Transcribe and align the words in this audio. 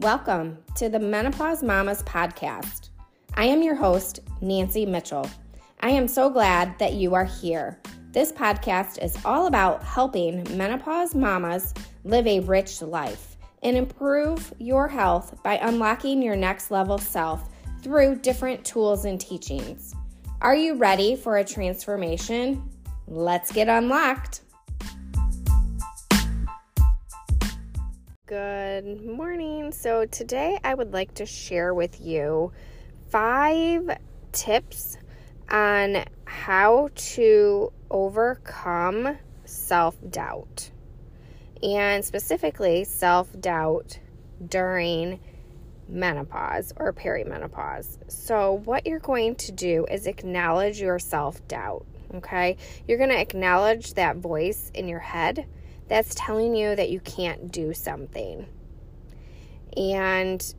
Welcome 0.00 0.56
to 0.76 0.88
the 0.88 0.98
Menopause 0.98 1.62
Mamas 1.62 2.02
podcast. 2.04 2.88
I 3.34 3.44
am 3.44 3.62
your 3.62 3.74
host, 3.74 4.20
Nancy 4.40 4.86
Mitchell. 4.86 5.28
I 5.80 5.90
am 5.90 6.08
so 6.08 6.30
glad 6.30 6.78
that 6.78 6.94
you 6.94 7.12
are 7.12 7.26
here. 7.26 7.78
This 8.10 8.32
podcast 8.32 9.04
is 9.04 9.18
all 9.26 9.46
about 9.46 9.84
helping 9.84 10.56
menopause 10.56 11.14
mamas 11.14 11.74
live 12.04 12.26
a 12.26 12.40
rich 12.40 12.80
life 12.80 13.36
and 13.62 13.76
improve 13.76 14.54
your 14.58 14.88
health 14.88 15.38
by 15.42 15.58
unlocking 15.58 16.22
your 16.22 16.34
next 16.34 16.70
level 16.70 16.96
self 16.96 17.50
through 17.82 18.20
different 18.20 18.64
tools 18.64 19.04
and 19.04 19.20
teachings. 19.20 19.94
Are 20.40 20.56
you 20.56 20.76
ready 20.76 21.14
for 21.14 21.36
a 21.36 21.44
transformation? 21.44 22.70
Let's 23.06 23.52
get 23.52 23.68
unlocked. 23.68 24.40
Good 28.30 29.04
morning. 29.04 29.72
So, 29.72 30.06
today 30.06 30.56
I 30.62 30.72
would 30.72 30.92
like 30.92 31.14
to 31.14 31.26
share 31.26 31.74
with 31.74 32.00
you 32.00 32.52
five 33.08 33.98
tips 34.30 34.98
on 35.50 36.04
how 36.26 36.90
to 36.94 37.72
overcome 37.90 39.18
self 39.44 39.96
doubt, 40.08 40.70
and 41.60 42.04
specifically 42.04 42.84
self 42.84 43.28
doubt 43.40 43.98
during 44.46 45.18
menopause 45.88 46.72
or 46.76 46.92
perimenopause. 46.92 47.98
So, 48.06 48.62
what 48.64 48.86
you're 48.86 49.00
going 49.00 49.34
to 49.34 49.50
do 49.50 49.86
is 49.90 50.06
acknowledge 50.06 50.80
your 50.80 51.00
self 51.00 51.48
doubt. 51.48 51.84
Okay, 52.14 52.58
you're 52.86 52.98
going 52.98 53.10
to 53.10 53.20
acknowledge 53.20 53.94
that 53.94 54.18
voice 54.18 54.70
in 54.72 54.86
your 54.86 55.00
head 55.00 55.48
that's 55.90 56.14
telling 56.14 56.54
you 56.54 56.76
that 56.76 56.88
you 56.88 57.00
can't 57.00 57.50
do 57.50 57.74
something. 57.74 58.46
And 59.76 60.54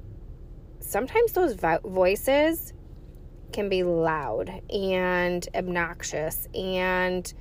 sometimes 0.82 1.32
those 1.32 1.54
vo- 1.54 1.80
voices 1.86 2.74
can 3.54 3.70
be 3.70 3.84
loud 3.84 4.62
and 4.70 5.48
obnoxious 5.56 6.50
and 6.54 7.34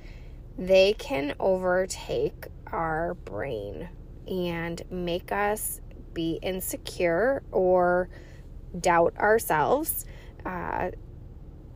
they 0.57 0.93
can 0.93 1.35
overtake 1.37 2.47
our 2.67 3.13
brain 3.13 3.89
and 4.25 4.81
make 4.89 5.33
us 5.33 5.81
be 6.13 6.39
insecure 6.41 7.43
or 7.51 8.09
doubt 8.79 9.17
ourselves 9.17 10.05
uh, 10.45 10.91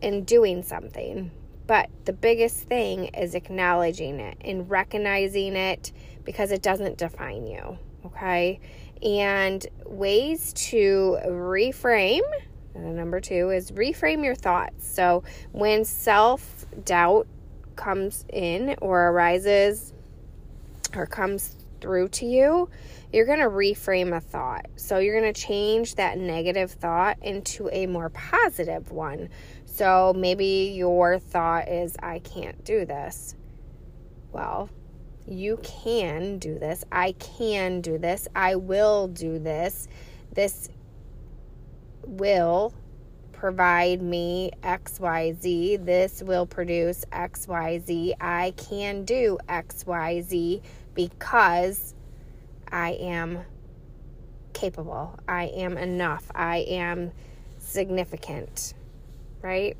in 0.01 0.23
doing 0.23 0.63
something. 0.63 1.31
But 1.67 1.89
the 2.05 2.13
biggest 2.13 2.57
thing 2.57 3.05
is 3.05 3.33
acknowledging 3.33 4.19
it 4.19 4.37
and 4.41 4.69
recognizing 4.69 5.55
it 5.55 5.91
because 6.23 6.51
it 6.51 6.61
doesn't 6.61 6.97
define 6.97 7.47
you. 7.47 7.77
Okay. 8.05 8.59
And 9.01 9.65
ways 9.85 10.53
to 10.53 11.17
reframe, 11.25 12.21
number 12.75 13.19
two 13.19 13.49
is 13.49 13.71
reframe 13.71 14.23
your 14.23 14.35
thoughts. 14.35 14.87
So 14.87 15.23
when 15.51 15.85
self 15.85 16.65
doubt 16.83 17.27
comes 17.75 18.25
in 18.31 18.75
or 18.81 19.09
arises 19.09 19.93
or 20.95 21.05
comes 21.05 21.55
through 21.85 22.07
to 22.07 22.25
you, 22.25 22.67
you're 23.13 23.27
going 23.27 23.37
to 23.37 23.45
reframe 23.45 24.17
a 24.17 24.19
thought. 24.19 24.65
So 24.75 24.97
you're 24.97 25.21
going 25.21 25.31
to 25.31 25.39
change 25.39 25.95
that 25.95 26.17
negative 26.17 26.71
thought 26.71 27.17
into 27.21 27.69
a 27.71 27.85
more 27.85 28.09
positive 28.09 28.91
one. 28.91 29.29
So 29.65 30.11
maybe 30.17 30.73
your 30.75 31.19
thought 31.19 31.69
is, 31.69 31.95
I 32.01 32.19
can't 32.19 32.65
do 32.65 32.85
this. 32.85 33.35
Well, 34.31 34.71
you 35.27 35.59
can 35.61 36.39
do 36.39 36.57
this. 36.57 36.83
I 36.91 37.11
can 37.11 37.81
do 37.81 37.99
this. 37.99 38.27
I 38.35 38.55
will 38.55 39.07
do 39.07 39.37
this. 39.37 39.87
This 40.33 40.69
will 42.03 42.73
provide 43.31 44.01
me 44.01 44.49
XYZ. 44.63 45.85
This 45.85 46.23
will 46.23 46.47
produce 46.47 47.05
XYZ. 47.11 48.13
I 48.19 48.55
can 48.57 49.05
do 49.05 49.37
XYZ 49.47 50.63
because 50.95 51.93
I 52.71 52.93
am 52.93 53.39
capable. 54.53 55.19
I 55.27 55.45
am 55.45 55.77
enough. 55.77 56.31
I 56.33 56.57
am 56.67 57.11
significant 57.59 58.73
right? 59.45 59.77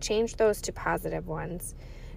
Change 0.00 0.36
those 0.36 0.60
to 0.62 0.72
positive 0.72 1.26
ones. 1.26 1.74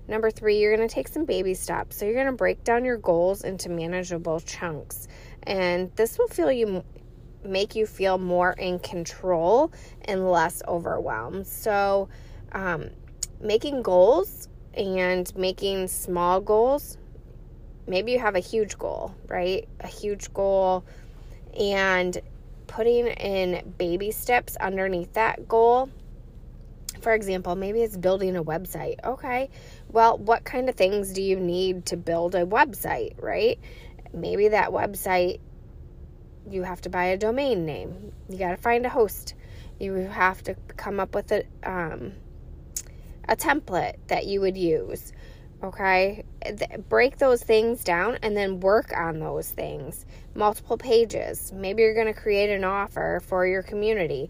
Number 0.07 0.29
three, 0.29 0.59
you're 0.59 0.75
going 0.75 0.87
to 0.87 0.93
take 0.93 1.07
some 1.07 1.25
baby 1.25 1.55
steps. 1.55 1.97
So 1.97 2.05
you're 2.05 2.13
going 2.13 2.27
to 2.27 2.31
break 2.31 2.63
down 2.63 2.85
your 2.85 2.97
goals 2.97 3.43
into 3.43 3.69
manageable 3.69 4.39
chunks. 4.39 5.07
And 5.43 5.91
this 5.95 6.19
will 6.19 6.27
feel 6.27 6.51
you 6.51 6.83
make 7.43 7.75
you 7.75 7.85
feel 7.87 8.17
more 8.17 8.53
in 8.53 8.79
control 8.79 9.71
and 10.05 10.29
less 10.31 10.61
overwhelmed. 10.67 11.47
So, 11.47 12.09
um, 12.51 12.89
making 13.39 13.81
goals 13.81 14.47
and 14.75 15.35
making 15.35 15.87
small 15.87 16.39
goals. 16.39 16.97
Maybe 17.87 18.11
you 18.11 18.19
have 18.19 18.35
a 18.35 18.39
huge 18.39 18.77
goal, 18.77 19.15
right? 19.27 19.67
A 19.81 19.87
huge 19.87 20.33
goal, 20.33 20.83
and 21.59 22.17
putting 22.67 23.07
in 23.07 23.73
baby 23.77 24.11
steps 24.11 24.55
underneath 24.57 25.13
that 25.13 25.47
goal 25.47 25.89
for 27.05 27.13
example, 27.13 27.55
maybe 27.55 27.83
it's 27.83 27.97
building 27.97 28.35
a 28.35 28.43
website. 28.43 28.95
Okay, 29.03 29.51
well, 29.91 30.17
what 30.17 30.43
kind 30.43 30.67
of 30.69 30.73
things 30.73 31.13
do 31.13 31.21
you 31.21 31.39
need 31.39 31.85
to 31.85 31.97
build 31.97 32.33
a 32.33 32.47
website, 32.47 33.13
right? 33.21 33.59
Maybe 34.11 34.47
that 34.47 34.69
website, 34.69 35.39
you 36.49 36.63
have 36.63 36.81
to 36.81 36.89
buy 36.89 37.05
a 37.05 37.17
domain 37.17 37.63
name, 37.63 38.11
you 38.27 38.39
got 38.39 38.49
to 38.49 38.57
find 38.57 38.87
a 38.87 38.89
host, 38.89 39.35
you 39.79 39.93
have 39.93 40.41
to 40.45 40.55
come 40.77 40.99
up 40.99 41.13
with 41.13 41.31
a, 41.31 41.43
um, 41.63 42.13
a 43.29 43.35
template 43.35 43.97
that 44.07 44.25
you 44.25 44.41
would 44.41 44.57
use. 44.57 45.13
Okay, 45.63 46.23
break 46.89 47.17
those 47.17 47.41
things 47.41 47.83
down 47.83 48.19
and 48.21 48.37
then 48.37 48.59
work 48.59 48.91
on 48.95 49.19
those 49.19 49.49
things. 49.49 50.05
Multiple 50.35 50.77
pages. 50.77 51.51
Maybe 51.53 51.81
you're 51.81 51.95
going 51.95 52.13
to 52.13 52.13
create 52.13 52.49
an 52.49 52.63
offer 52.63 53.21
for 53.25 53.47
your 53.47 53.63
community 53.63 54.29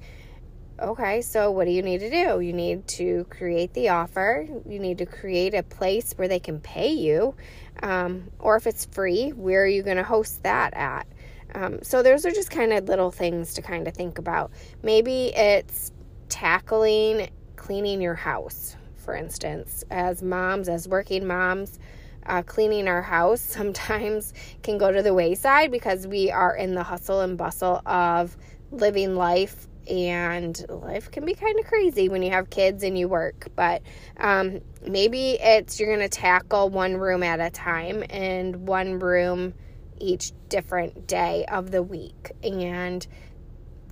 Okay, 0.77 1.21
so 1.21 1.51
what 1.51 1.65
do 1.65 1.71
you 1.71 1.81
need 1.81 2.01
to 2.01 2.09
do? 2.09 2.41
You 2.41 2.51
need 2.51 2.85
to 2.89 3.25
create 3.29 3.73
the 3.73 3.89
offer. 3.89 4.45
You 4.67 4.77
need 4.77 4.97
to 4.97 5.05
create 5.05 5.53
a 5.53 5.63
place 5.63 6.11
where 6.17 6.27
they 6.27 6.39
can 6.39 6.59
pay 6.59 6.91
you. 6.91 7.33
Um, 7.81 8.29
or 8.39 8.57
if 8.57 8.67
it's 8.67 8.83
free, 8.83 9.29
where 9.29 9.63
are 9.63 9.67
you 9.67 9.83
going 9.83 9.95
to 9.95 10.03
host 10.03 10.43
that 10.43 10.73
at? 10.73 11.07
Um, 11.53 11.81
so, 11.81 12.03
those 12.03 12.25
are 12.25 12.31
just 12.31 12.51
kind 12.51 12.73
of 12.73 12.89
little 12.89 13.09
things 13.09 13.53
to 13.53 13.61
kind 13.61 13.87
of 13.87 13.93
think 13.93 14.17
about. 14.17 14.51
Maybe 14.83 15.27
it's 15.33 15.93
tackling 16.27 17.29
cleaning 17.55 18.01
your 18.01 18.15
house, 18.15 18.75
for 19.05 19.15
instance. 19.15 19.83
As 19.91 20.21
moms, 20.21 20.67
as 20.67 20.87
working 20.87 21.25
moms, 21.25 21.79
uh, 22.25 22.41
cleaning 22.41 22.87
our 22.87 23.03
house 23.03 23.41
sometimes 23.41 24.33
can 24.63 24.77
go 24.77 24.91
to 24.91 25.01
the 25.01 25.13
wayside 25.13 25.71
because 25.71 26.07
we 26.07 26.31
are 26.31 26.55
in 26.55 26.73
the 26.73 26.83
hustle 26.83 27.21
and 27.21 27.37
bustle 27.37 27.81
of 27.85 28.35
living 28.71 29.15
life 29.15 29.67
and 29.87 30.65
life 30.67 31.11
can 31.11 31.25
be 31.25 31.35
kind 31.35 31.59
of 31.59 31.65
crazy 31.65 32.09
when 32.09 32.23
you 32.23 32.31
have 32.31 32.49
kids 32.49 32.83
and 32.83 32.97
you 32.97 33.07
work 33.07 33.47
but 33.55 33.83
um, 34.17 34.59
maybe 34.87 35.37
it's 35.39 35.79
you're 35.79 35.95
going 35.95 35.99
to 35.99 36.09
tackle 36.09 36.69
one 36.69 36.97
room 36.97 37.21
at 37.21 37.39
a 37.39 37.51
time 37.51 38.03
and 38.09 38.67
one 38.67 38.97
room 38.97 39.53
each 39.99 40.31
different 40.49 41.05
day 41.07 41.45
of 41.51 41.69
the 41.69 41.83
week 41.83 42.31
and 42.43 43.05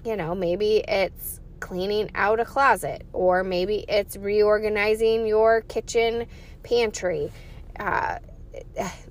you 0.04 0.16
know 0.16 0.34
maybe 0.34 0.78
it's 0.88 1.40
cleaning 1.64 2.10
out 2.14 2.40
a 2.40 2.46
closet 2.46 3.06
or 3.14 3.44
maybe 3.44 3.86
it's 3.88 4.18
reorganizing 4.18 5.26
your 5.26 5.62
kitchen 5.62 6.26
pantry 6.62 7.32
uh, 7.80 8.20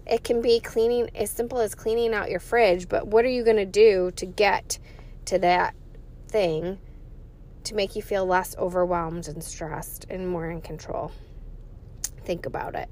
it 0.07 0.23
can 0.23 0.41
be 0.41 0.61
cleaning 0.61 1.11
as 1.15 1.31
simple 1.31 1.59
as 1.59 1.75
cleaning 1.75 2.13
out 2.15 2.31
your 2.31 2.41
fridge 2.41 2.89
but 2.89 3.07
what 3.07 3.25
are 3.25 3.31
you 3.31 3.43
going 3.43 3.57
to 3.57 3.67
do 3.67 4.11
to 4.17 4.27
get 4.27 4.79
to 5.25 5.39
that 5.39 5.75
thing 6.29 6.79
to 7.65 7.75
make 7.75 7.97
you 7.97 8.03
feel 8.03 8.27
less 8.27 8.57
overwhelmed 8.59 9.29
and 9.29 9.43
stressed 9.43 10.07
and 10.11 10.29
more 10.29 10.51
in 10.51 10.61
control. 10.61 11.13
Think 12.25 12.47
about 12.47 12.75
it. 12.75 12.89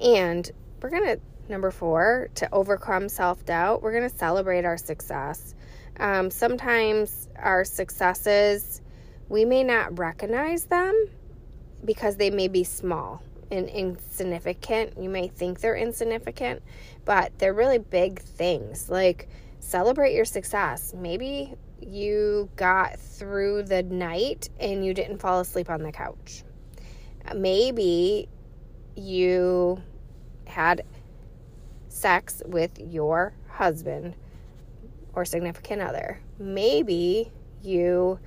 And 0.00 0.50
we're 0.80 0.90
going 0.90 1.04
to, 1.04 1.20
number 1.48 1.70
four, 1.70 2.28
to 2.36 2.48
overcome 2.52 3.08
self 3.08 3.44
doubt, 3.44 3.82
we're 3.82 3.92
going 3.92 4.08
to 4.08 4.16
celebrate 4.16 4.64
our 4.64 4.76
success. 4.76 5.54
Um, 5.98 6.30
sometimes 6.30 7.28
our 7.36 7.64
successes, 7.64 8.80
we 9.28 9.44
may 9.44 9.62
not 9.62 9.98
recognize 9.98 10.64
them 10.64 11.08
because 11.84 12.16
they 12.16 12.30
may 12.30 12.48
be 12.48 12.64
small 12.64 13.22
and 13.50 13.68
insignificant. 13.68 14.98
You 14.98 15.08
may 15.08 15.28
think 15.28 15.60
they're 15.60 15.76
insignificant, 15.76 16.62
but 17.04 17.32
they're 17.38 17.54
really 17.54 17.78
big 17.78 18.20
things. 18.20 18.88
Like, 18.88 19.28
celebrate 19.60 20.14
your 20.14 20.24
success. 20.24 20.94
Maybe 20.96 21.54
you 21.80 22.48
got 22.56 22.98
through 22.98 23.64
the 23.64 23.82
night 23.82 24.48
and 24.58 24.84
you 24.84 24.94
didn't 24.94 25.18
fall 25.18 25.40
asleep 25.40 25.70
on 25.70 25.82
the 25.82 25.92
couch. 25.92 26.42
Maybe 27.34 28.28
you 28.96 29.82
had 30.46 30.82
sex 31.88 32.42
with 32.46 32.78
your 32.78 33.32
husband 33.48 34.14
or 35.12 35.24
significant 35.24 35.82
other. 35.82 36.20
Maybe 36.38 37.30
you 37.62 38.18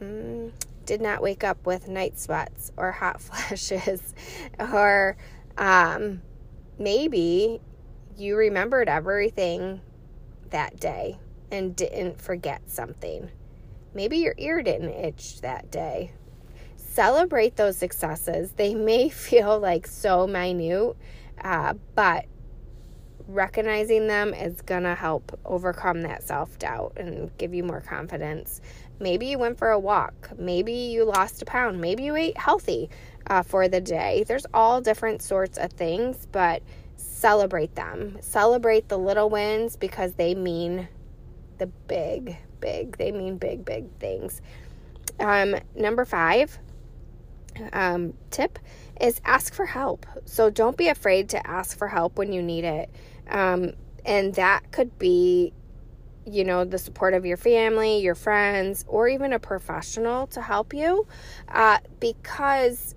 mm, 0.00 0.52
did 0.84 1.00
not 1.00 1.22
wake 1.22 1.44
up 1.44 1.66
with 1.66 1.88
night 1.88 2.18
sweats 2.18 2.72
or 2.76 2.92
hot 2.92 3.20
flashes, 3.20 4.14
or 4.58 5.16
um, 5.58 6.22
maybe 6.78 7.60
you 8.16 8.36
remembered 8.36 8.88
everything 8.88 9.80
that 10.50 10.78
day 10.78 11.18
and 11.50 11.76
didn't 11.76 12.20
forget 12.20 12.62
something. 12.70 13.30
Maybe 13.94 14.18
your 14.18 14.34
ear 14.36 14.62
didn't 14.62 14.90
itch 14.90 15.40
that 15.40 15.70
day. 15.70 16.12
Celebrate 16.76 17.56
those 17.56 17.76
successes. 17.76 18.52
They 18.52 18.74
may 18.74 19.08
feel 19.10 19.58
like 19.58 19.86
so 19.86 20.26
minute, 20.26 20.96
uh, 21.42 21.74
but 21.94 22.26
recognizing 23.28 24.06
them 24.06 24.32
is 24.32 24.62
going 24.62 24.84
to 24.84 24.94
help 24.94 25.38
overcome 25.44 26.02
that 26.02 26.22
self 26.22 26.58
doubt 26.58 26.92
and 26.96 27.36
give 27.38 27.54
you 27.54 27.64
more 27.64 27.80
confidence. 27.80 28.60
Maybe 28.98 29.26
you 29.26 29.38
went 29.38 29.58
for 29.58 29.70
a 29.70 29.78
walk. 29.78 30.30
Maybe 30.38 30.72
you 30.72 31.04
lost 31.04 31.42
a 31.42 31.44
pound. 31.44 31.80
Maybe 31.80 32.04
you 32.04 32.16
ate 32.16 32.38
healthy 32.38 32.90
uh, 33.26 33.42
for 33.42 33.68
the 33.68 33.80
day. 33.80 34.24
There's 34.26 34.46
all 34.54 34.80
different 34.80 35.22
sorts 35.22 35.58
of 35.58 35.72
things, 35.72 36.26
but 36.32 36.62
celebrate 36.96 37.74
them. 37.74 38.18
Celebrate 38.20 38.88
the 38.88 38.98
little 38.98 39.28
wins 39.28 39.76
because 39.76 40.14
they 40.14 40.34
mean 40.34 40.88
the 41.58 41.66
big, 41.66 42.36
big, 42.60 42.96
they 42.96 43.12
mean 43.12 43.38
big, 43.38 43.64
big 43.64 43.90
things. 43.98 44.40
Um, 45.18 45.56
number 45.74 46.04
five 46.04 46.58
um, 47.72 48.14
tip 48.30 48.58
is 49.00 49.20
ask 49.24 49.54
for 49.54 49.66
help. 49.66 50.06
So 50.24 50.50
don't 50.50 50.76
be 50.76 50.88
afraid 50.88 51.30
to 51.30 51.46
ask 51.46 51.76
for 51.76 51.88
help 51.88 52.18
when 52.18 52.32
you 52.32 52.42
need 52.42 52.64
it. 52.64 52.90
Um, 53.28 53.72
and 54.04 54.34
that 54.34 54.70
could 54.70 54.98
be, 54.98 55.52
you 56.26 56.44
know, 56.44 56.64
the 56.64 56.78
support 56.78 57.14
of 57.14 57.24
your 57.24 57.36
family, 57.36 58.00
your 58.00 58.14
friends, 58.14 58.84
or 58.88 59.08
even 59.08 59.32
a 59.32 59.38
professional 59.38 60.26
to 60.28 60.42
help 60.42 60.74
you. 60.74 61.06
Uh, 61.48 61.78
because 62.00 62.94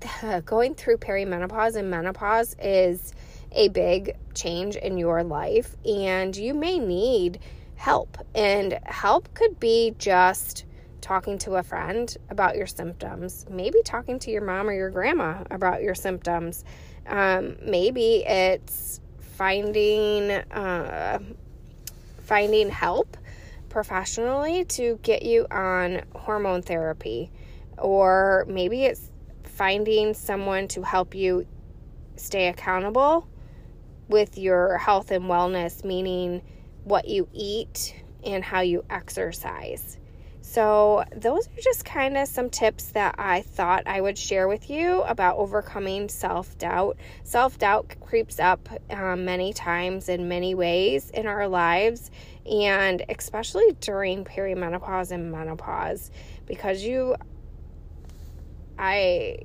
going 0.44 0.74
through 0.74 0.98
perimenopause 0.98 1.76
and 1.76 1.90
menopause 1.90 2.54
is 2.60 3.12
a 3.52 3.68
big 3.68 4.16
change 4.34 4.76
in 4.76 4.96
your 4.96 5.24
life, 5.24 5.76
and 5.84 6.36
you 6.36 6.54
may 6.54 6.78
need 6.78 7.40
help. 7.74 8.18
And 8.34 8.78
help 8.84 9.32
could 9.34 9.58
be 9.58 9.94
just 9.98 10.64
talking 11.00 11.38
to 11.38 11.56
a 11.56 11.62
friend 11.62 12.14
about 12.28 12.56
your 12.56 12.66
symptoms, 12.66 13.46
maybe 13.50 13.82
talking 13.84 14.18
to 14.20 14.30
your 14.30 14.44
mom 14.44 14.68
or 14.68 14.72
your 14.72 14.90
grandma 14.90 15.42
about 15.50 15.82
your 15.82 15.94
symptoms. 15.94 16.64
Um, 17.06 17.56
maybe 17.64 18.22
it's 18.26 19.00
finding 19.18 20.30
uh, 20.30 21.18
finding 22.30 22.70
help 22.70 23.16
professionally 23.68 24.64
to 24.64 25.00
get 25.02 25.24
you 25.24 25.48
on 25.50 26.00
hormone 26.14 26.62
therapy, 26.62 27.28
or 27.76 28.46
maybe 28.48 28.84
it's 28.84 29.10
finding 29.42 30.14
someone 30.14 30.68
to 30.68 30.80
help 30.80 31.12
you 31.12 31.44
stay 32.14 32.46
accountable 32.46 33.26
with 34.06 34.38
your 34.38 34.78
health 34.78 35.10
and 35.10 35.24
wellness, 35.24 35.84
meaning 35.84 36.40
what 36.84 37.08
you 37.08 37.28
eat 37.32 38.00
and 38.24 38.44
how 38.44 38.60
you 38.60 38.84
exercise. 38.90 39.98
So, 40.50 41.04
those 41.14 41.46
are 41.46 41.60
just 41.62 41.84
kind 41.84 42.16
of 42.16 42.26
some 42.26 42.50
tips 42.50 42.86
that 42.86 43.14
I 43.18 43.42
thought 43.42 43.84
I 43.86 44.00
would 44.00 44.18
share 44.18 44.48
with 44.48 44.68
you 44.68 45.02
about 45.02 45.36
overcoming 45.36 46.08
self 46.08 46.58
doubt. 46.58 46.96
Self 47.22 47.56
doubt 47.56 47.94
creeps 48.00 48.40
up 48.40 48.68
um, 48.90 49.24
many 49.24 49.52
times 49.52 50.08
in 50.08 50.26
many 50.26 50.56
ways 50.56 51.10
in 51.10 51.28
our 51.28 51.46
lives, 51.46 52.10
and 52.50 53.00
especially 53.08 53.76
during 53.78 54.24
perimenopause 54.24 55.12
and 55.12 55.30
menopause, 55.30 56.10
because 56.46 56.82
you, 56.82 57.14
I 58.76 59.36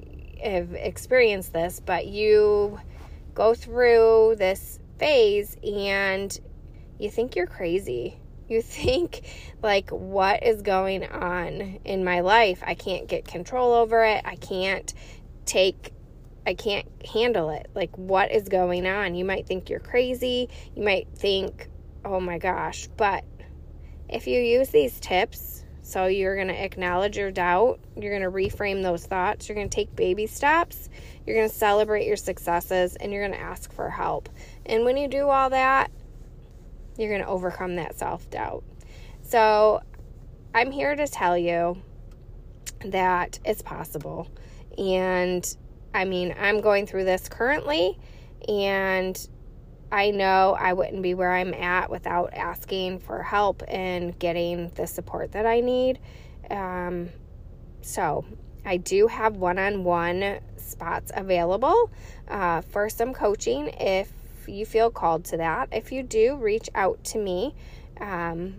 have 0.43 0.73
experienced 0.73 1.53
this, 1.53 1.79
but 1.85 2.07
you 2.07 2.79
go 3.35 3.53
through 3.53 4.37
this 4.39 4.79
phase 4.97 5.55
and 5.63 6.35
you 6.97 7.11
think 7.11 7.35
you're 7.35 7.45
crazy 7.45 8.17
you 8.47 8.61
think, 8.61 9.21
like, 9.61 9.89
what 9.89 10.43
is 10.43 10.61
going 10.61 11.03
on 11.05 11.79
in 11.83 12.03
my 12.03 12.19
life? 12.19 12.63
I 12.65 12.75
can't 12.75 13.07
get 13.07 13.25
control 13.25 13.73
over 13.73 14.03
it. 14.05 14.21
I 14.25 14.35
can't 14.35 14.93
take, 15.45 15.91
I 16.45 16.53
can't 16.53 16.87
handle 17.13 17.49
it. 17.49 17.69
Like, 17.73 17.97
what 17.97 18.31
is 18.31 18.47
going 18.49 18.85
on? 18.85 19.15
You 19.15 19.25
might 19.25 19.47
think 19.47 19.69
you're 19.69 19.79
crazy. 19.79 20.49
You 20.75 20.83
might 20.83 21.07
think, 21.15 21.67
oh 22.03 22.19
my 22.19 22.37
gosh. 22.37 22.87
But 22.97 23.23
if 24.07 24.27
you 24.27 24.39
use 24.39 24.69
these 24.69 24.99
tips, 24.99 25.63
so 25.81 26.07
you're 26.07 26.35
going 26.35 26.47
to 26.47 26.63
acknowledge 26.63 27.15
your 27.15 27.29
doubt, 27.29 27.79
you're 27.95 28.17
going 28.17 28.23
to 28.23 28.31
reframe 28.31 28.81
those 28.81 29.05
thoughts, 29.05 29.47
you're 29.47 29.55
going 29.55 29.69
to 29.69 29.75
take 29.75 29.95
baby 29.95 30.25
steps, 30.25 30.89
you're 31.25 31.35
going 31.35 31.47
to 31.47 31.55
celebrate 31.55 32.07
your 32.07 32.15
successes, 32.15 32.95
and 32.95 33.13
you're 33.13 33.27
going 33.27 33.39
to 33.39 33.45
ask 33.45 33.71
for 33.71 33.89
help. 33.89 34.27
And 34.65 34.83
when 34.83 34.97
you 34.97 35.07
do 35.07 35.29
all 35.29 35.51
that, 35.51 35.91
you're 36.97 37.09
going 37.09 37.21
to 37.21 37.27
overcome 37.27 37.75
that 37.75 37.97
self 37.97 38.29
doubt. 38.29 38.63
So, 39.21 39.81
I'm 40.53 40.71
here 40.71 40.95
to 40.95 41.07
tell 41.07 41.37
you 41.37 41.81
that 42.85 43.39
it's 43.43 43.61
possible. 43.61 44.29
And 44.77 45.45
I 45.93 46.05
mean, 46.05 46.35
I'm 46.39 46.61
going 46.61 46.87
through 46.87 47.05
this 47.05 47.27
currently, 47.29 47.97
and 48.47 49.27
I 49.91 50.11
know 50.11 50.55
I 50.59 50.73
wouldn't 50.73 51.01
be 51.01 51.13
where 51.13 51.31
I'm 51.31 51.53
at 51.53 51.89
without 51.89 52.33
asking 52.33 52.99
for 52.99 53.23
help 53.23 53.63
and 53.67 54.17
getting 54.17 54.69
the 54.75 54.87
support 54.87 55.31
that 55.33 55.45
I 55.45 55.61
need. 55.61 55.99
Um, 56.49 57.09
so, 57.81 58.25
I 58.65 58.77
do 58.77 59.07
have 59.07 59.37
one 59.37 59.59
on 59.59 59.83
one 59.83 60.39
spots 60.57 61.11
available 61.13 61.91
uh, 62.27 62.61
for 62.61 62.89
some 62.89 63.13
coaching 63.13 63.67
if 63.79 64.11
you 64.47 64.65
feel 64.65 64.89
called 64.89 65.25
to 65.25 65.37
that. 65.37 65.69
If 65.71 65.91
you 65.91 66.03
do, 66.03 66.35
reach 66.35 66.69
out 66.75 67.03
to 67.05 67.17
me. 67.17 67.55
Um, 67.99 68.55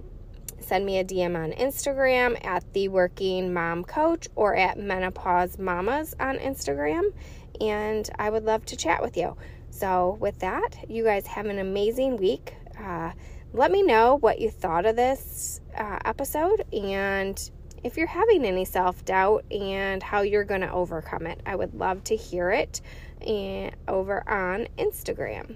send 0.61 0.85
me 0.85 0.99
a 0.99 1.05
DM 1.05 1.37
on 1.37 1.53
Instagram 1.53 2.44
at 2.44 2.73
the 2.73 2.88
Working 2.88 3.53
Mom 3.53 3.85
Coach 3.85 4.29
or 4.35 4.56
at 4.56 4.79
Menopause 4.79 5.59
Mamas 5.59 6.15
on 6.19 6.38
Instagram, 6.38 7.12
and 7.61 8.09
I 8.19 8.31
would 8.31 8.44
love 8.44 8.65
to 8.67 8.77
chat 8.77 9.03
with 9.03 9.17
you. 9.17 9.37
So, 9.71 10.16
with 10.21 10.38
that, 10.40 10.76
you 10.88 11.05
guys 11.05 11.26
have 11.26 11.47
an 11.47 11.59
amazing 11.59 12.16
week. 12.16 12.55
Uh, 12.78 13.12
let 13.52 13.71
me 13.71 13.83
know 13.83 14.16
what 14.16 14.40
you 14.40 14.50
thought 14.50 14.87
of 14.87 14.97
this 14.97 15.61
uh, 15.76 15.99
episode 16.05 16.64
and 16.73 17.50
if 17.87 17.97
you're 17.97 18.07
having 18.07 18.45
any 18.45 18.64
self 18.64 19.05
doubt 19.05 19.45
and 19.52 20.02
how 20.02 20.23
you're 20.23 20.45
going 20.45 20.61
to 20.62 20.71
overcome 20.73 21.26
it. 21.26 21.40
I 21.47 21.55
would 21.55 21.75
love 21.75 22.02
to 22.05 22.16
hear 22.16 22.50
it 22.50 22.81
and 23.21 23.71
eh, 23.71 23.76
over 23.87 24.28
on 24.28 24.66
Instagram. 24.76 25.55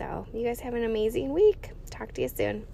So, 0.00 0.24
you 0.32 0.46
guys 0.46 0.58
have 0.60 0.72
an 0.72 0.84
amazing 0.84 1.30
week. 1.30 1.72
Talk 1.90 2.12
to 2.12 2.22
you 2.22 2.28
soon. 2.28 2.66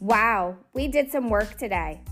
Wow, 0.00 0.58
we 0.74 0.86
did 0.86 1.10
some 1.10 1.30
work 1.30 1.56
today. 1.56 2.02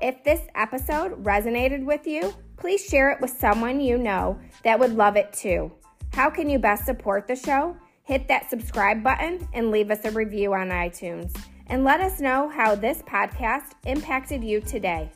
If 0.00 0.22
this 0.22 0.42
episode 0.54 1.24
resonated 1.24 1.84
with 1.84 2.06
you, 2.06 2.32
please 2.56 2.84
share 2.84 3.10
it 3.10 3.20
with 3.20 3.30
someone 3.30 3.80
you 3.80 3.98
know 3.98 4.38
that 4.62 4.78
would 4.78 4.94
love 4.94 5.16
it 5.16 5.32
too. 5.32 5.72
How 6.12 6.30
can 6.30 6.48
you 6.48 6.60
best 6.60 6.84
support 6.84 7.26
the 7.26 7.34
show? 7.34 7.76
Hit 8.04 8.28
that 8.28 8.48
subscribe 8.48 9.02
button 9.02 9.48
and 9.54 9.72
leave 9.72 9.90
us 9.90 10.04
a 10.04 10.12
review 10.12 10.54
on 10.54 10.68
iTunes 10.68 11.36
and 11.68 11.84
let 11.84 12.00
us 12.00 12.20
know 12.20 12.48
how 12.48 12.74
this 12.74 13.02
podcast 13.02 13.72
impacted 13.86 14.44
you 14.44 14.60
today. 14.60 15.10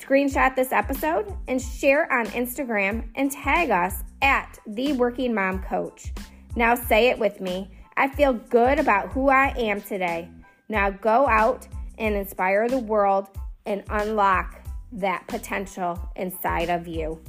Screenshot 0.00 0.56
this 0.56 0.72
episode 0.72 1.32
and 1.48 1.60
share 1.60 2.12
on 2.12 2.26
Instagram 2.26 3.08
and 3.14 3.30
tag 3.30 3.70
us 3.70 4.02
at 4.20 4.58
The 4.66 4.92
Working 4.94 5.32
Mom 5.34 5.62
Coach. 5.62 6.12
Now 6.56 6.74
say 6.74 7.08
it 7.08 7.18
with 7.18 7.40
me. 7.40 7.70
I 7.96 8.08
feel 8.08 8.32
good 8.32 8.78
about 8.78 9.12
who 9.12 9.28
I 9.28 9.54
am 9.56 9.80
today. 9.80 10.28
Now 10.68 10.90
go 10.90 11.28
out 11.28 11.68
and 11.98 12.14
inspire 12.14 12.68
the 12.68 12.78
world 12.78 13.28
and 13.66 13.84
unlock 13.88 14.60
that 14.92 15.26
potential 15.28 15.98
inside 16.16 16.68
of 16.68 16.88
you. 16.88 17.22